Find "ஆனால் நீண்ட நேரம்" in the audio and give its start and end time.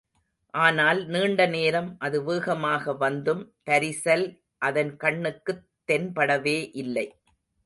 0.53-1.95